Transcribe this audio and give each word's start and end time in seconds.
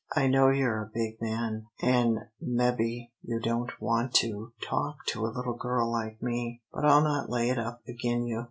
I 0.15 0.25
know 0.25 0.49
you're 0.49 0.81
a 0.81 0.89
big 0.91 1.21
man, 1.21 1.67
an' 1.79 2.27
mebbe 2.41 3.07
you 3.21 3.39
don't 3.39 3.69
want 3.79 4.15
to 4.15 4.51
talk 4.67 5.05
to 5.09 5.27
a 5.27 5.29
little 5.29 5.53
girl 5.53 5.91
like 5.91 6.23
me, 6.23 6.63
but 6.73 6.85
I'll 6.85 7.03
not 7.03 7.29
lay 7.29 7.49
it 7.51 7.59
up 7.59 7.83
agin 7.87 8.25
you. 8.25 8.39